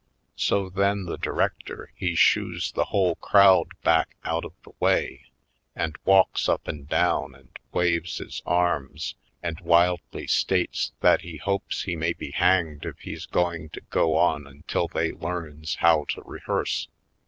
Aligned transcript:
So 0.35 0.67
then 0.67 1.05
the 1.05 1.19
director 1.19 1.91
he 1.95 2.15
shooes 2.15 2.71
the 2.71 2.85
v/hole 2.85 3.15
crowd 3.17 3.67
back 3.83 4.15
out 4.23 4.43
of 4.43 4.53
the 4.63 4.71
way 4.79 5.25
and 5.75 5.95
walks 6.05 6.49
up 6.49 6.67
and 6.67 6.89
down 6.89 7.35
and 7.35 7.55
waves 7.71 8.17
his 8.17 8.41
arms 8.43 9.13
and 9.43 9.59
wildly 9.59 10.25
states 10.25 10.91
that 11.01 11.21
he 11.21 11.37
hopes 11.37 11.83
he 11.83 11.95
may 11.95 12.13
be 12.13 12.31
hanged 12.31 12.83
if 12.83 12.97
he's 13.01 13.27
going 13.27 13.69
to 13.77 13.81
go 13.91 14.15
on 14.15 14.47
until 14.47 14.87
they 14.87 15.11
learns 15.11 15.75
how 15.75 16.05
to 16.15 16.23
rehearse. 16.23 16.87